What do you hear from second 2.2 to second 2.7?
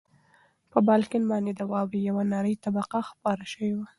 نری